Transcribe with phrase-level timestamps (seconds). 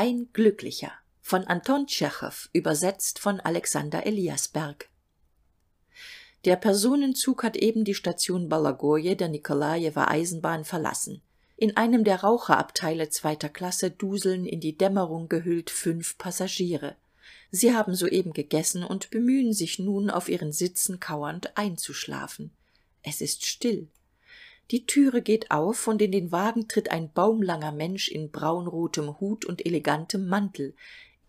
[0.00, 4.88] ein glücklicher von anton tschechow übersetzt von alexander eliasberg.
[6.46, 11.20] Der personenzug hat eben die station bologoje der nikolajewer eisenbahn verlassen.
[11.58, 16.96] In einem der raucherabteile zweiter klasse duseln in die dämmerung gehüllt fünf passagiere.
[17.50, 22.52] Sie haben soeben gegessen und bemühen sich nun auf ihren sitzen kauernd einzuschlafen.
[23.02, 23.86] Es ist still
[24.70, 29.44] die türe geht auf und in den wagen tritt ein baumlanger mensch in braunrotem hut
[29.44, 30.74] und elegantem mantel.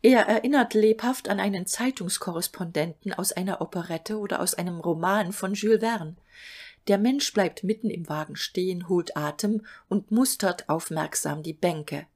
[0.03, 5.79] Er erinnert lebhaft an einen zeitungskorrespondenten aus einer operette oder aus einem roman von jules
[5.79, 6.15] verne.
[6.87, 12.07] Der mensch bleibt mitten im wagen stehen holt atem und mustert aufmerksam die bänke.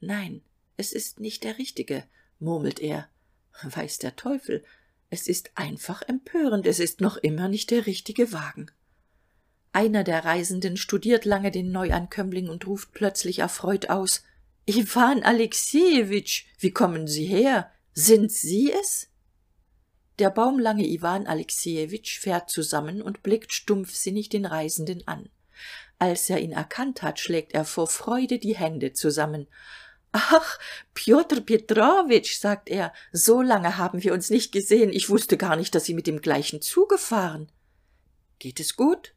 [0.00, 0.42] Nein
[0.78, 2.04] es ist nicht der richtige
[2.38, 3.08] murmelt er.
[3.62, 4.64] Weiß der teufel
[5.08, 8.70] es ist einfach empörend es ist noch immer nicht der richtige wagen
[9.76, 14.22] einer der reisenden studiert lange den neuankömmling und ruft plötzlich erfreut aus
[14.64, 17.70] iwan alexejewitsch wie kommen sie her?
[17.92, 19.08] Sind sie es?
[20.18, 25.28] Der baumlange iwan alexejewitsch fährt zusammen und blickt stumpfsinnig den reisenden an.
[25.98, 29.46] Als er ihn erkannt hat schlägt er vor freude die hände zusammen.
[30.12, 30.58] Ach
[30.94, 34.90] pjotr petrowitsch sagt er so lange haben wir uns nicht gesehen.
[34.90, 37.52] Ich wusste gar nicht dass sie mit dem gleichen zuge fahren
[38.38, 39.14] geht es gut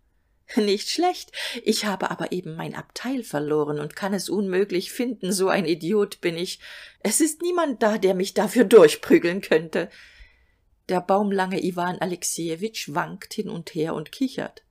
[0.55, 1.31] nicht schlecht.
[1.63, 6.21] Ich habe aber eben mein abteil verloren und kann es unmöglich finden so ein idiot
[6.21, 6.59] bin ich.
[7.01, 9.89] Es ist niemand da der mich dafür durchprügeln könnte.
[10.89, 14.63] Der baumlange iwan alexejewitsch wankt hin und her und kichert.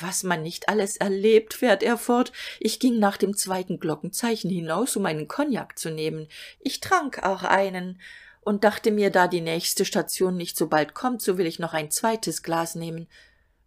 [0.00, 2.32] Was man nicht alles erlebt fährt er fort.
[2.58, 6.26] Ich ging nach dem zweiten glockenzeichen hinaus um einen kognak zu nehmen.
[6.58, 8.00] Ich trank auch einen
[8.40, 11.74] und dachte mir da die nächste station nicht so bald kommt so will ich noch
[11.74, 13.08] ein zweites glas nehmen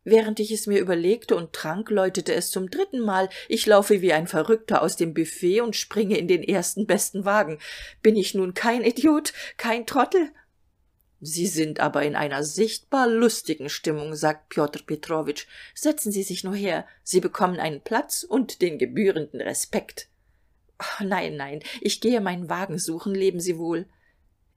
[0.04, 4.14] während ich es mir überlegte und trank läutete es zum dritten mal ich laufe wie
[4.14, 7.60] ein verrückter aus dem büfett und springe in den ersten besten wagen.
[8.02, 10.30] Bin ich nun kein idiot kein trottel?
[11.22, 15.48] Sie sind aber in einer sichtbar lustigen stimmung sagt pjotr petrowitsch.
[15.74, 16.86] Setzen sie sich nur her.
[17.04, 20.08] Sie bekommen einen platz und den gebührenden respekt.
[21.02, 21.62] Nein nein.
[21.82, 23.14] Ich gehe meinen wagen suchen.
[23.14, 23.86] Leben sie wohl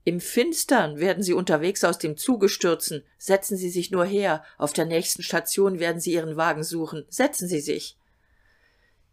[0.05, 3.03] im finstern werden sie unterwegs aus dem zuge stürzen.
[3.17, 4.43] Setzen sie sich nur her.
[4.57, 7.05] Auf der nächsten station werden sie ihren wagen suchen.
[7.09, 7.97] Setzen sie sich.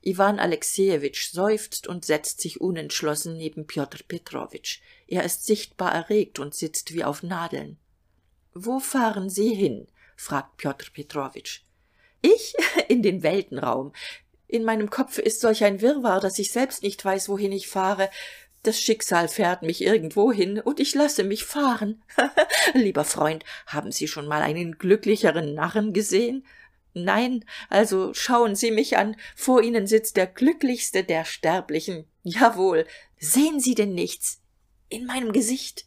[0.03, 4.81] Iwan alexejewitsch seufzt und setzt sich unentschlossen neben pjotr petrowitsch.
[5.07, 7.79] Er ist sichtbar erregt und sitzt wie auf nadeln.
[8.55, 9.87] Wo fahren sie hin?
[10.17, 11.61] fragt pjotr petrowitsch.
[12.23, 12.55] Ich?
[12.89, 13.93] In den weltenraum.
[14.49, 18.11] In meinem kopfe ist solch ein wirrwarr dass ich selbst nicht weiß wohin ich fahre
[18.63, 22.03] das schicksal fährt mich irgendwohin und ich lasse mich fahren.
[22.75, 26.47] Lieber freund haben sie schon mal einen glücklicheren narren gesehen?
[26.93, 29.17] Nein also schauen sie mich an.
[29.35, 32.05] Vor ihnen sitzt der glücklichste der sterblichen.
[32.23, 32.87] Jawohl.
[33.19, 34.43] Sehen sie denn nichts
[34.89, 35.87] in meinem gesicht?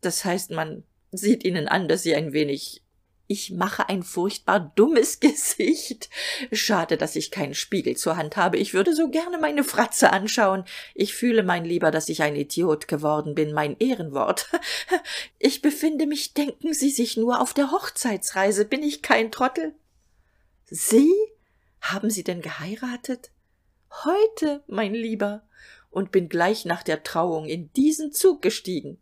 [0.00, 2.82] Das heißt man sieht ihnen an dass sie ein wenig
[3.30, 6.10] ich mache ein furchtbar dummes gesicht.
[6.50, 8.56] Schade dass ich keinen spiegel zur hand habe.
[8.56, 10.64] Ich würde so gerne meine fratze anschauen.
[10.96, 13.52] Ich fühle mein lieber dass ich ein idiot geworden bin.
[13.52, 14.48] Mein ehrenwort.
[15.38, 19.74] Ich befinde mich denken sie sich nur auf der hochzeitsreise bin ich kein trottel.
[20.66, 21.10] Sie?
[21.80, 23.30] Haben sie denn geheiratet?
[24.04, 25.42] Heute mein lieber.
[25.90, 29.00] Und bin gleich nach der trauung in diesen zug gestiegen.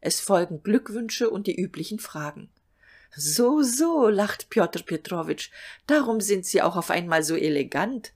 [0.00, 2.50] Es folgen glückwünsche und die üblichen fragen
[3.16, 5.50] so so lacht pjotr petrowitsch.
[5.86, 8.12] Darum sind sie auch auf einmal so elegant.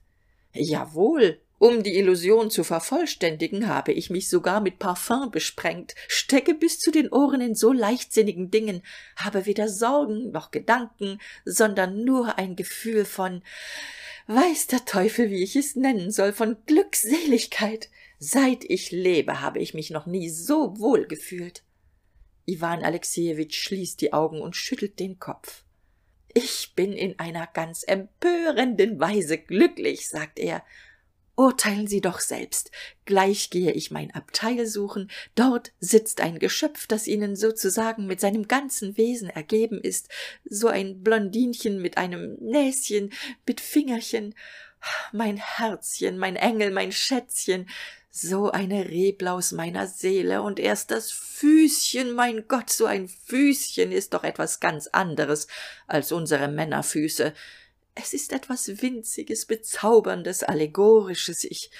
[0.53, 6.79] Jawohl um die illusion zu vervollständigen habe ich mich sogar mit parfüm besprengt stecke bis
[6.79, 8.81] zu den ohren in so leichtsinnigen dingen
[9.15, 13.43] habe weder sorgen noch gedanken sondern nur ein gefühl von
[14.25, 17.89] weiß der teufel wie ich es nennen soll von glückseligkeit.
[18.17, 21.63] Seit ich lebe habe ich mich noch nie so wohl gefühlt
[22.45, 25.63] iwan alexejewitsch schließt die augen und schüttelt den kopf.
[26.33, 30.63] Ich bin in einer ganz empörenden weise glücklich sagt er
[31.35, 32.71] urteilen sie doch selbst.
[33.05, 35.09] Gleich gehe ich mein abteil suchen.
[35.35, 40.09] Dort sitzt ein geschöpf das ihnen sozusagen mit seinem ganzen wesen ergeben ist.
[40.45, 43.11] So ein blondinchen mit einem näschen
[43.45, 44.35] mit fingerchen.
[45.11, 47.67] Mein herzchen mein engel mein schätzchen.
[48.13, 52.11] So eine reblaus meiner seele und erst das füßchen.
[52.11, 55.47] Mein gott so ein füßchen ist doch etwas ganz anderes
[55.87, 57.33] als unsere männerfüße
[57.95, 61.43] es ist etwas winziges bezauberndes allegorisches.
[61.43, 61.71] Ich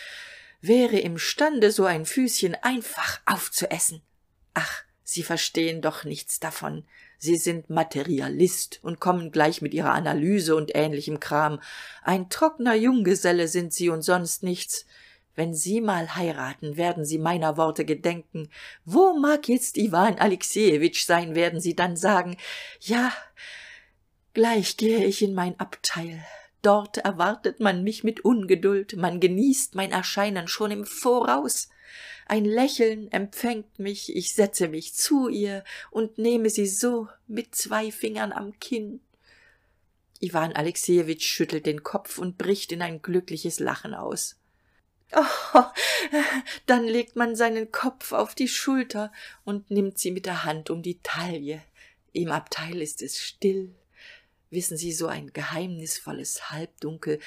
[0.61, 4.01] wäre imstande so ein füßchen einfach aufzuessen.
[4.53, 6.85] Ach sie verstehen doch nichts davon.
[7.17, 11.61] Sie sind materialist und kommen gleich mit ihrer analyse und ähnlichem kram.
[12.03, 14.85] Ein trockener junggeselle sind sie und sonst nichts.
[15.35, 18.49] Wenn sie mal heiraten werden sie meiner worte gedenken.
[18.85, 22.37] Wo mag jetzt iwan alexejewitsch sein werden sie dann sagen.
[22.79, 23.13] Ja
[24.33, 26.23] gleich gehe ich in mein abteil.
[26.61, 28.95] Dort erwartet man mich mit ungeduld.
[28.95, 31.69] Man genießt mein erscheinen schon im voraus.
[32.27, 34.15] Ein lächeln empfängt mich.
[34.15, 39.01] Ich setze mich zu ihr und nehme sie so mit zwei fingern am kinn.
[40.19, 44.37] Iwan alexejewitsch schüttelt den kopf und bricht in ein glückliches lachen aus.
[45.13, 45.63] Oh,
[46.67, 49.11] dann legt man seinen kopf auf die schulter
[49.43, 51.61] und nimmt sie mit der hand um die taille.
[52.13, 53.75] Im abteil ist es still
[54.51, 57.19] wissen sie so ein geheimnisvolles halbdunkel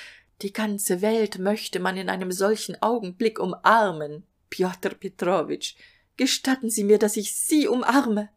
[0.42, 4.24] die ganze welt möchte man in einem solchen augenblick umarmen.
[4.50, 5.74] Pjotr petrowitsch
[6.16, 8.28] gestatten sie mir dass ich sie umarme.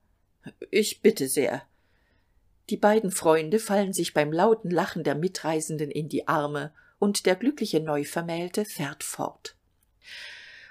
[0.72, 1.63] Ich bitte sehr.
[2.69, 7.36] Die beiden freunde fallen sich beim lauten lachen der mitreisenden in die arme und der
[7.36, 9.56] glückliche neuvermählte fährt fort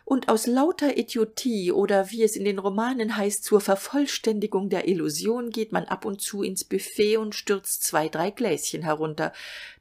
[0.06, 5.50] und aus lauter idiotie oder wie es in den romanen heißt zur vervollständigung der illusion
[5.50, 9.32] geht man ab und zu ins büfett und stürzt zwei drei gläschen herunter.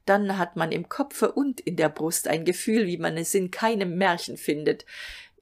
[0.07, 3.51] Dann hat man im kopfe und in der brust ein gefühl wie man es in
[3.51, 4.87] keinem märchen findet.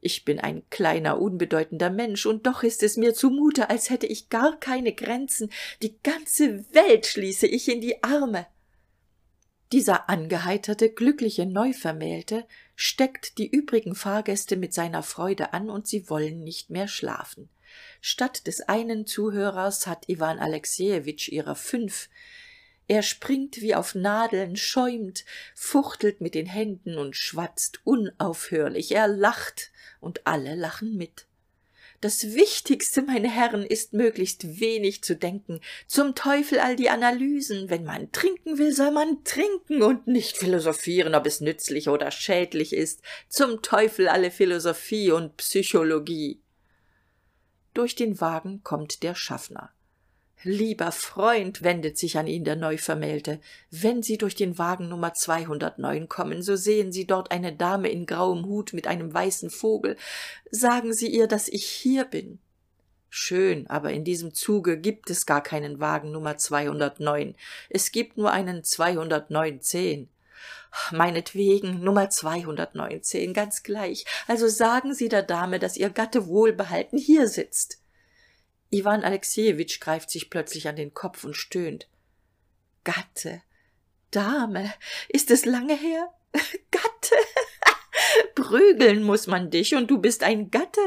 [0.01, 4.27] Ich bin ein kleiner unbedeutender mensch und doch ist es mir zumute als hätte ich
[4.27, 5.49] gar keine grenzen.
[5.81, 8.47] Die ganze welt schließe ich in die arme
[9.73, 16.43] dieser angeheiterte glückliche neuvermählte steckt die übrigen fahrgäste mit seiner freude an und sie wollen
[16.43, 17.49] nicht mehr schlafen.
[17.99, 22.09] Statt des einen zuhörers hat iwan alexejewitsch ihrer fünf.
[22.87, 25.25] Er springt wie auf nadeln schäumt
[25.55, 28.91] fuchtelt mit den händen und schwatzt unaufhörlich.
[28.91, 31.25] Er lacht und alle lachen mit
[32.03, 35.61] das wichtigste meine herren ist möglichst wenig zu denken.
[35.87, 37.69] Zum teufel all die analysen.
[37.69, 42.73] Wenn man trinken will soll man trinken und nicht philosophieren ob es nützlich oder schädlich
[42.73, 43.01] ist.
[43.29, 46.41] Zum teufel alle philosophie und psychologie.
[47.73, 49.71] Durch den wagen kommt der schaffner
[50.43, 53.39] lieber freund wendet sich an ihn der neuvermählte.
[53.71, 58.05] Wenn sie durch den wagen nummer zweihundertneun kommen so sehen sie dort eine dame in
[58.05, 59.97] grauem hut mit einem weißen vogel.
[60.51, 62.39] Sagen sie ihr dass ich hier bin.
[63.09, 67.35] Schön aber in diesem zuge gibt es gar keinen wagen nummer zweihundertneun.
[67.69, 70.09] Es gibt nur einen zweihundertneunzehn.
[70.91, 74.05] Meinetwegen nummer zweihundertneunzehn ganz gleich.
[74.27, 77.82] Also sagen sie der dame dass ihr gatte wohlbehalten hier sitzt
[78.73, 81.87] iwan alexejewitsch greift sich plötzlich an den kopf und stöhnt.
[82.83, 83.41] Gatte
[84.11, 84.73] dame
[85.09, 86.13] ist es lange her?
[86.71, 87.15] Gatte
[88.35, 90.81] prügeln muss man dich und du bist ein gatte.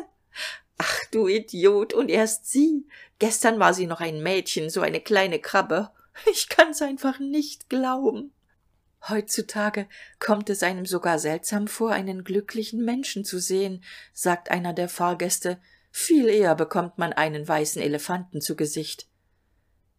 [0.78, 2.86] Ach du idiot und erst sie.
[3.18, 5.90] Gestern war sie noch ein mädchen so eine kleine krabbe.
[6.30, 8.32] Ich kann's einfach nicht glauben.
[9.08, 9.86] Heutzutage
[10.18, 15.60] kommt es einem sogar seltsam vor einen glücklichen menschen zu sehen sagt einer der fahrgäste
[15.98, 19.08] viel eher bekommt man einen weißen elefanten zu gesicht.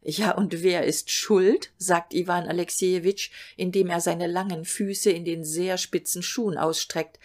[0.03, 1.71] Ja und wer ist schuld?
[1.79, 7.19] sagt iwan alexejewitsch indem er seine langen füße in den sehr spitzen schuhen ausstreckt.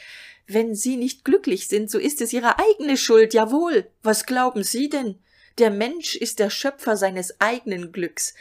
[0.46, 3.34] Wenn sie nicht glücklich sind so ist es ihre eigene schuld.
[3.34, 3.90] Jawohl.
[4.02, 5.18] Was glauben sie denn?
[5.58, 8.32] Der mensch ist der schöpfer seines eigenen glücks.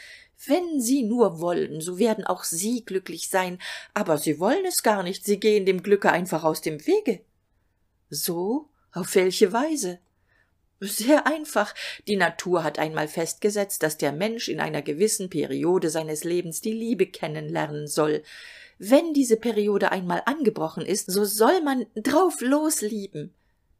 [0.45, 3.59] Wenn sie nur wollen so werden auch sie glücklich sein.
[3.93, 5.25] Aber sie wollen es gar nicht.
[5.25, 7.19] Sie gehen dem glücke einfach aus dem wege.
[8.09, 8.69] So?
[8.93, 9.99] Auf welche weise
[10.81, 11.73] sehr einfach.
[12.07, 16.73] Die natur hat einmal festgesetzt dass der mensch in einer gewissen periode seines lebens die
[16.73, 18.23] liebe kennenlernen soll.
[18.77, 23.33] Wenn diese periode einmal angebrochen ist so soll man drauf los lieben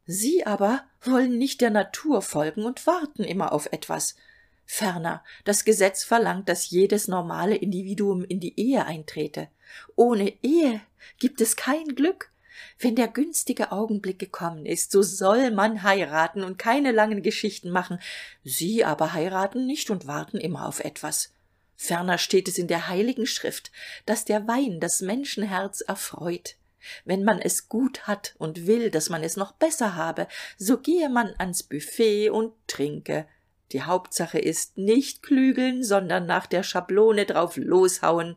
[0.06, 4.16] sie aber wollen nicht der natur folgen und warten immer auf etwas.
[4.64, 9.48] Ferner das gesetz verlangt dass jedes normale individuum in die ehe eintrete.
[9.96, 10.80] Ohne ehe
[11.18, 12.31] gibt es kein glück
[12.78, 17.98] wenn der günstige augenblick gekommen ist so soll man heiraten und keine langen geschichten machen.
[18.44, 21.32] Sie aber heiraten nicht und warten immer auf etwas.
[21.76, 23.72] Ferner steht es in der heiligen schrift
[24.06, 26.56] dass der wein das menschenherz erfreut.
[27.04, 30.26] Wenn man es gut hat und will dass man es noch besser habe
[30.58, 33.26] so gehe man ans büfett und trinke.
[33.72, 38.36] Die hauptsache ist nicht klügeln sondern nach der schablone drauf loshauen.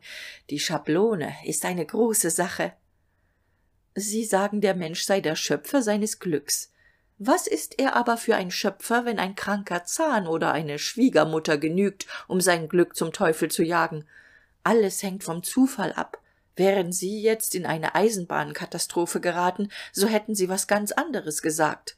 [0.50, 2.72] Die schablone ist eine große sache
[3.96, 6.70] sie sagen der mensch sei der schöpfer seines glücks.
[7.18, 12.06] Was ist er aber für ein schöpfer wenn ein kranker zahn oder eine schwiegermutter genügt
[12.28, 14.04] um sein glück zum teufel zu jagen?
[14.62, 16.20] Alles hängt vom zufall ab.
[16.56, 21.96] Wären sie jetzt in eine eisenbahnkatastrophe geraten so hätten sie was ganz anderes gesagt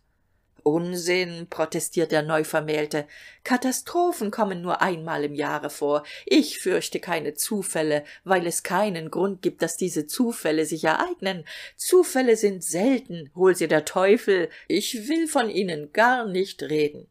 [0.63, 3.07] unsinn protestiert der neuvermählte.
[3.45, 6.05] Katastrophen kommen nur einmal im jahre vor.
[6.27, 11.45] Ich fürchte keine zufälle weil es keinen grund gibt dass diese zufälle sich ereignen.
[11.77, 13.31] Zufälle sind selten.
[13.35, 14.49] Hol sie der teufel.
[14.67, 17.09] Ich will von ihnen gar nicht reden.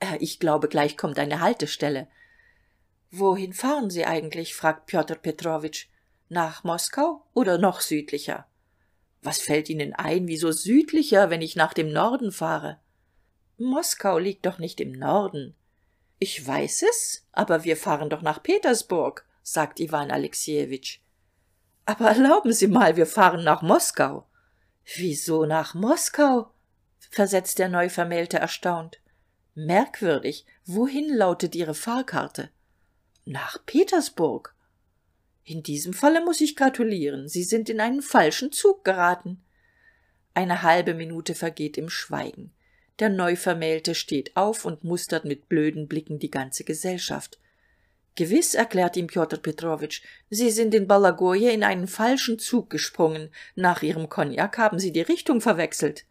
[0.00, 2.08] Äh, ich glaube gleich kommt eine haltestelle.
[3.10, 4.54] Wohin fahren sie eigentlich?
[4.54, 5.86] fragt pjotr petrowitsch.
[6.28, 8.46] Nach moskau oder noch südlicher
[9.22, 12.78] was fällt ihnen ein wieso südlicher wenn ich nach dem norden fahre?
[13.58, 15.54] Moskau liegt doch nicht im norden.
[16.18, 21.00] Ich weiß es aber wir fahren doch nach petersburg sagt iwan alexejewitsch
[21.90, 24.26] aber erlauben sie mal wir fahren nach moskau.
[24.96, 26.52] Wieso nach moskau?
[27.10, 29.00] versetzt der neuvermählte erstaunt.
[29.54, 32.50] Merkwürdig wohin lautet ihre fahrkarte?
[33.24, 34.54] Nach petersburg
[35.50, 37.28] in diesem falle muss ich gratulieren.
[37.28, 39.42] Sie sind in einen falschen zug geraten.
[40.32, 42.52] Eine halbe minute vergeht im schweigen.
[43.00, 47.40] Der neuvermählte steht auf und mustert mit blöden blicken die ganze gesellschaft.
[48.14, 53.30] Gewiß erklärt ihm pjotr petrowitsch sie sind in balagoje in einen falschen zug gesprungen.
[53.56, 56.04] Nach ihrem kognak haben sie die richtung verwechselt.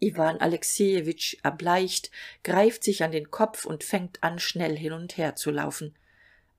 [0.00, 2.10] Iwan alexejewitsch erbleicht
[2.42, 5.94] greift sich an den kopf und fängt an schnell hin und her zu laufen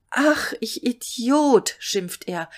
[0.10, 2.50] ach ich idiot schimpft er.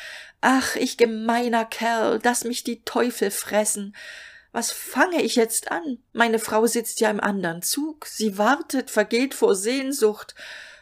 [0.41, 3.95] Ach ich gemeiner kerl dass mich die teufel fressen.
[4.51, 5.99] Was fange ich jetzt an?
[6.13, 8.05] Meine frau sitzt ja im andern zug.
[8.07, 10.35] Sie wartet vergeht vor sehnsucht.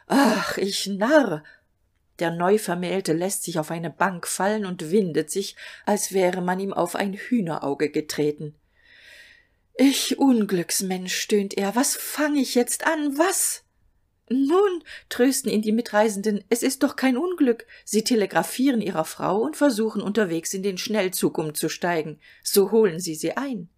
[0.08, 1.44] Ach ich narr.
[2.20, 5.56] Der neuvermählte lässt sich auf eine bank fallen und windet sich
[5.86, 8.56] als wäre man ihm auf ein hühnerauge getreten.
[9.78, 13.18] Ich unglücksmensch stöhnt er was fang ich jetzt an?
[13.18, 13.65] Was
[14.30, 16.44] nun trösten ihn die mitreisenden.
[16.50, 17.68] Es ist doch kein unglück.
[17.84, 22.20] Sie telegraphieren ihrer frau und versuchen unterwegs in den schnellzug umzusteigen.
[22.44, 23.70] So holen sie sie ein.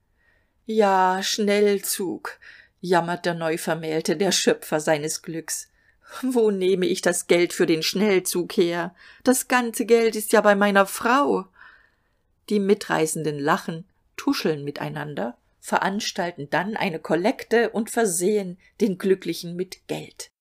[0.65, 2.39] Ja schnellzug
[2.79, 5.69] jammert der neuvermählte der schöpfer seines glücks.
[6.21, 8.95] Wo nehme ich das geld für den schnellzug her?
[9.25, 11.47] Das ganze geld ist ja bei meiner frau.
[12.49, 13.83] Die mitreisenden lachen
[14.15, 20.31] tuscheln miteinander veranstalten dann eine kollekte und versehen den glücklichen mit geld